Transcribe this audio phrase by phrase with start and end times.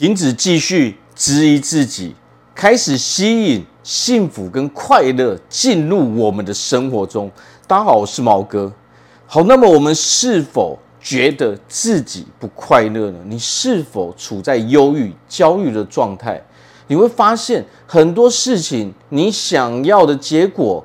[0.00, 2.16] 停止继续质疑自己，
[2.54, 7.30] 开始吸引幸福跟快乐进入我们的生活中。
[7.66, 8.72] 大家好，我是毛哥。
[9.26, 13.18] 好，那么我们是否觉得自己不快乐呢？
[13.26, 16.42] 你是否处在忧郁、焦虑的状态？
[16.86, 20.82] 你会发现很多事情，你想要的结果，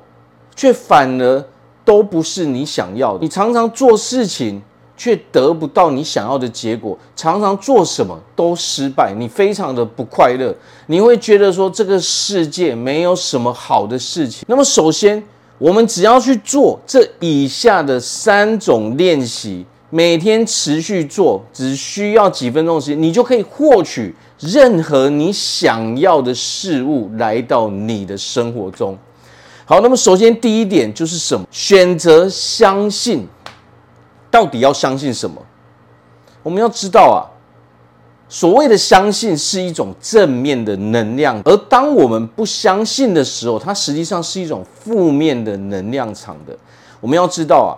[0.54, 1.42] 却反而
[1.86, 3.20] 都不是你想要的。
[3.22, 4.60] 你常常做事情，
[4.96, 10.54] 却得不到你想要的结果，常常做什么都失败，你非常的不快乐，
[10.86, 14.44] 你会觉得说这个世界没有什么好的事情。
[14.48, 15.22] 那么，首先
[15.58, 28.96] 我们只要去做这以下的三种练习，每天持续做，只需要几分钟时间，你就可以获取任何你想要的事物来到你的生活中。
[29.64, 31.46] 好，那么首先第一点就是什么？
[31.50, 33.26] 选择相信。
[34.36, 35.40] 到底要相信什么？
[36.42, 37.24] 我们要知道啊，
[38.28, 46.54] 所谓的相信是一种正面的能量，而当我们不相信的时候，它实际上是一种负面的能量场的。
[47.00, 47.72] 我们要知道啊，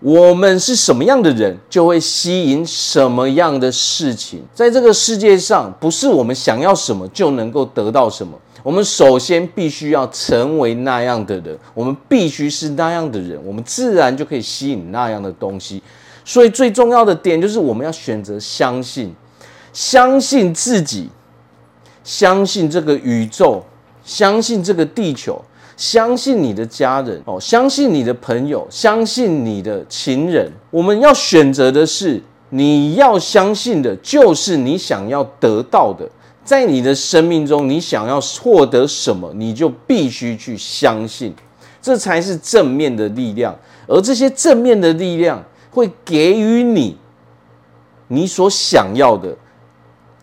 [0.00, 4.42] 我们是什么样的人，就会吸引什么样的事情。
[4.54, 8.32] 在这个世界上，不是我们想要什么就能够得到什么。
[8.62, 15.82] 我们首先必须要成为那样的人，我们必须是那样的人，我们自然就可以吸引那样的东西。
[16.24, 19.14] 所以最重要的点就是我们要选择相信，
[19.72, 21.08] 相信自己，
[22.04, 23.64] 相信这个宇宙，
[24.04, 25.42] 相信这个地球，
[25.76, 30.52] 相信你的家人哦，相信你的朋友，相信你的情人。
[30.70, 36.08] 我们要选择的是，你要相信的就是你想要得到的。
[36.44, 41.34] 在你的生命中，你想要获得什么，你就必须去相信，
[41.80, 43.56] 这才是正面的力量。
[43.86, 46.96] 而这些正面的力量会给予你
[48.08, 49.36] 你所想要的。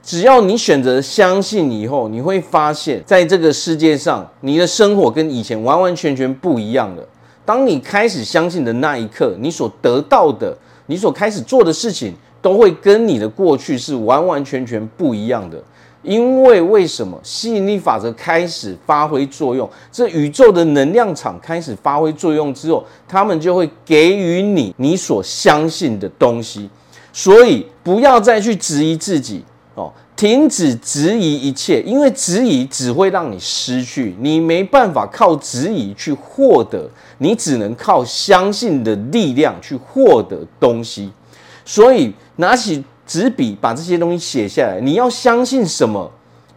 [0.01, 7.05] 只要你选择相信以后，你会发现在这个世界上，你的生活跟以前完完全全不一样了。
[7.45, 15.61] 当你开始相信的那一刻，你所得到的，你所开始做的事情，都会跟你的过去是完完全全不一样的。
[16.03, 19.69] 因为为什么吸引力法则开始发挥作用？
[19.91, 26.69] 这宇宙的能量场开始发挥作用之后，他们就会给予你你所相信的东西。
[27.11, 29.43] 所以不要再去质疑自己
[29.75, 34.15] 哦，停止质疑一切，因为质疑只会让你失去。
[34.19, 41.11] 你没办法靠质疑去获得，你只能靠相信的力量去获得东西。
[41.65, 42.83] 所以拿起。
[43.07, 46.11] 纸笔把这些东西写下来，你要相信什么？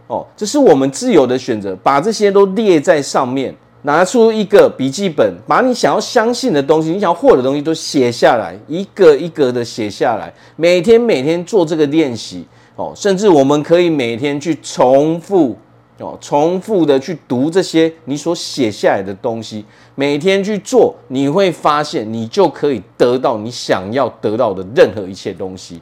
[0.09, 1.77] 哦，这是我们自由的选择。
[1.85, 10.33] 把这些都列在上面，拿出一个笔记本，把你想要相信的东西、你想要获得的东西都写下来，一个一个的写下来。
[10.57, 12.45] 每天每天做这个练习
[12.75, 15.57] 哦，甚至我们可以每天去重复
[15.99, 19.65] 哦，重复的去读这些你所写下来的东西。
[19.95, 25.81] 每天去做，你会发现你就可以得到你想要得到的任何一切东西。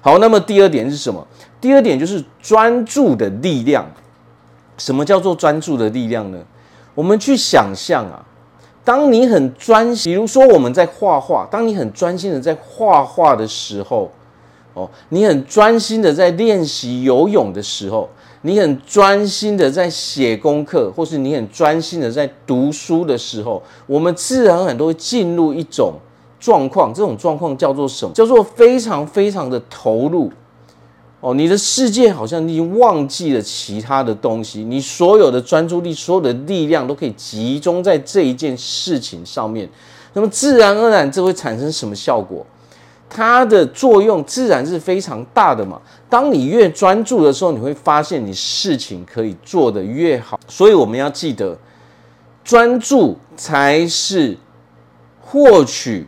[0.00, 1.26] 好，那么第二点是什么？
[1.60, 3.84] 第二点就是专注的力量。
[4.78, 6.38] 什么叫做专注的力量呢？
[6.94, 8.24] 我们去想象啊，
[8.84, 14.08] 当你很专心，比如说我们在画画，当你很专心的在画画的时候，
[14.74, 18.08] 哦，你很专心的在练习游泳的时候，
[18.42, 25.94] 你很专心的在写功课，或是你很专心的在读书的时候，我们自然而然都会进入一种。
[26.40, 28.12] 状况，这种状况叫做什么？
[28.14, 30.30] 叫做非常非常的投入
[31.20, 31.34] 哦。
[31.34, 39.68] 你的世界好像已经忘记了其他的东西，你所有的专注力、所有的力量都可以集中在这一件事情上面。
[40.12, 42.46] 那么自然而然，这会产生什么效果？
[43.10, 45.80] 它的作用自然是非常大的嘛。
[46.10, 50.38] 当你越专注的时候，你会发现你事情可以做得越好。
[50.46, 51.56] 所以我们要记得，
[52.44, 54.36] 专注才是
[55.20, 56.06] 获取。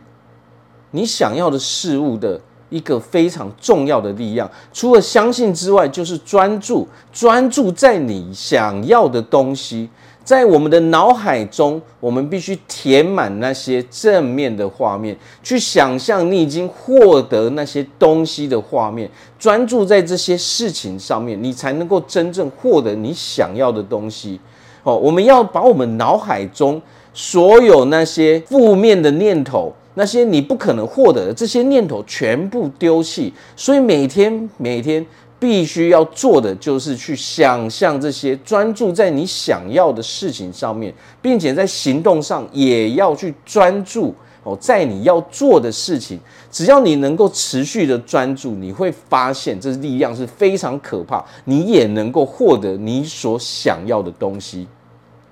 [0.91, 6.87] 你想要的事物的一个非常重要的力量，除了相信之外，就是专注。
[7.11, 9.89] 专注在你想要的东西，
[10.23, 19.09] 在我们的脑海中，我们必须填满那些正面的画面，去想象你已经获得那些东西的画面。
[19.37, 24.39] 专注在这些事情上面，你才能够真正获得你想要的东西。
[24.83, 26.81] 哦，我们要把我们脑海中
[27.13, 29.73] 所有那些负面的念头。
[29.93, 35.05] 那些你不可能获得的这些念头全部丢弃，所以每天每天
[35.37, 46.19] 必须要做的就是去想象这些，专注在你想要的事情上面，并且在行动上也要去专注，哦，在你要做的事情，
[46.51, 54.67] 只要你能够持续的专注，你会发现这力量是非常可怕，你也能够获得你所想要的东西。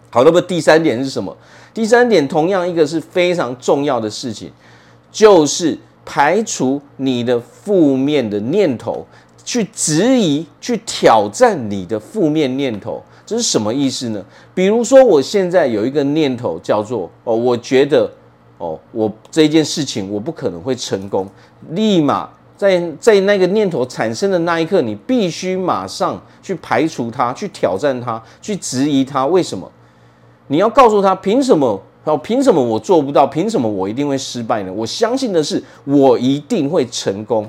[0.09, 1.35] 好，那么第三点是什么？
[1.73, 4.51] 第三点同样一个是非常重要的事情，
[5.11, 9.05] 就是排除你的负面的念头，
[9.45, 13.01] 去质疑、去挑战你的负面念头。
[13.23, 14.25] 这是什么意思呢？
[14.55, 18.09] 比如说，我现在有一个念头叫做“哦，我觉得
[18.57, 21.27] 哦，我这件事情我不可能会成功”，
[21.69, 22.27] 立马
[22.57, 29.27] 在在那个念头产生的那一刻，你必须马上去排除它，去挑战它，去质疑它。
[29.27, 29.71] 为什么？
[30.49, 31.81] 你要告诉他，凭什么？
[32.05, 33.27] 哦，凭什么我做不到？
[33.27, 34.73] 凭什么我一定会失败呢？
[34.73, 37.47] 我相信的是，我一定会成功。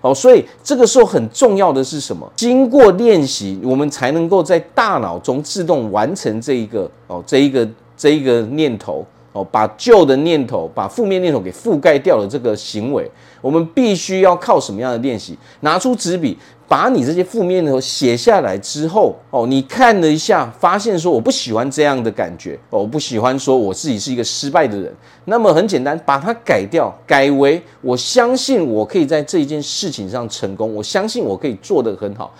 [0.00, 2.26] 哦，所以这个时候很重要的是什么？
[2.34, 13.10] 经过练习，我们才能够在大脑中自动完成这一个哦，这一个这一个念头哦，把旧的念头、把负面念头给覆盖掉的这个行为，
[13.42, 15.36] 我们必须要靠什么样的练习？
[15.60, 16.38] 拿出纸笔。
[16.70, 24.94] 把你这些负面的写下来之后，哦，你看了一下，发现说我不喜欢这样的感觉，哦，我不喜欢说我自己是一个失败的人。
[25.24, 32.32] 那么很简单，把它改掉，改为我相信我可以在这一件事情上成功，我相信我可以做得很好。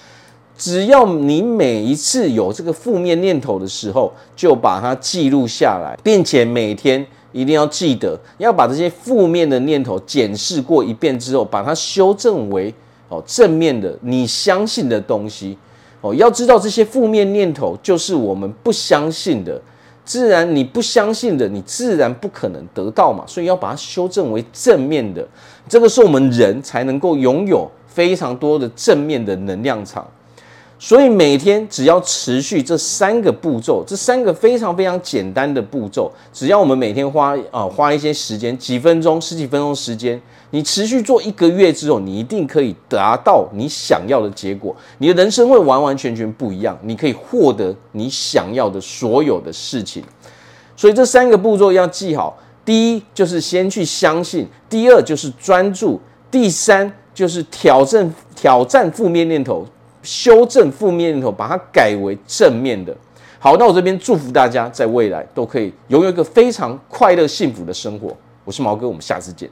[0.56, 12.72] 只要你每一次有这个负面念头的时候，就把它记录下来，并且每天一定要记得要把这些负面的念头检视过一遍之后，把它修正为。
[13.10, 15.58] 哦，正面的你相信的东西，
[16.00, 19.60] 哦，要知道这些负面念头就是我们不相信的，
[20.04, 25.26] 自然你不相信的，你自然不可能得到嘛，所以要把它修正为正面的，
[25.68, 30.06] 这个是我们人才能够拥有非常多的正面的能量场。
[30.82, 40.18] 所以每天只要持续这三个步骤，这三个非常非常简单的步骤，只要我们每天花啊花一些时间，几分钟、十几分钟时间，
[40.50, 50.02] 你持续做一个月之后，你一定可以达到你想要的结果，你的人生会完完全全不一样，你可以获得你想要的所有的事情。
[50.76, 55.98] 所以这三个步骤要记好：第一就是先去相信；第二就是专注；
[56.30, 59.66] 第三就是挑战挑战负面念头。
[60.02, 62.96] 修正负面念头，把它改为正面的。
[63.38, 68.16] 好，那我这边祝福大家，在未来都可以拥有一个非常快乐、幸福的生活。
[68.46, 69.50] 我是毛哥，我们下次见。